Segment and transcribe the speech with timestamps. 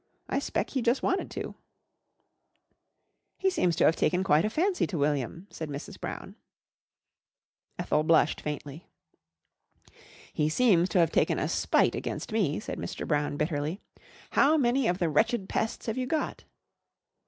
[0.27, 1.53] I s'pect he jus' wanted to."
[3.37, 5.99] "He seems to have taken quite a fancy to William," said Mrs.
[6.01, 6.33] Brown.
[7.77, 8.87] Ethel blushed faintly.
[10.33, 13.07] "He seems to have taken a spite against me," said Mr.
[13.07, 13.79] Brown bitterly.
[14.31, 16.45] "How many of the wretched pests have you got?"